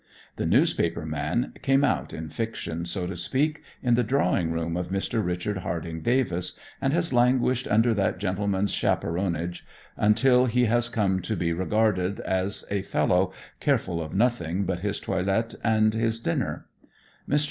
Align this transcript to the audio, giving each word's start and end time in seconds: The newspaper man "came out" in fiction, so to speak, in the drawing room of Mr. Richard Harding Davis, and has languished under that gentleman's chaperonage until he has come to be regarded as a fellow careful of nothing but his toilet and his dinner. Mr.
The 0.37 0.47
newspaper 0.47 1.05
man 1.05 1.53
"came 1.61 1.83
out" 1.83 2.11
in 2.11 2.29
fiction, 2.31 2.85
so 2.85 3.05
to 3.05 3.15
speak, 3.15 3.61
in 3.83 3.93
the 3.93 4.03
drawing 4.03 4.51
room 4.51 4.75
of 4.75 4.89
Mr. 4.89 5.23
Richard 5.23 5.57
Harding 5.59 6.01
Davis, 6.01 6.59
and 6.81 6.91
has 6.91 7.13
languished 7.13 7.67
under 7.67 7.93
that 7.93 8.17
gentleman's 8.17 8.71
chaperonage 8.73 9.63
until 9.95 10.47
he 10.47 10.65
has 10.65 10.89
come 10.89 11.19
to 11.21 11.35
be 11.35 11.53
regarded 11.53 12.19
as 12.21 12.65
a 12.71 12.81
fellow 12.81 13.31
careful 13.59 14.01
of 14.01 14.15
nothing 14.15 14.63
but 14.65 14.79
his 14.79 14.99
toilet 14.99 15.53
and 15.63 15.93
his 15.93 16.19
dinner. 16.19 16.65
Mr. 17.29 17.39